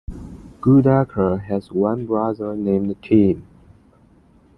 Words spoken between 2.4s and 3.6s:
named Tim.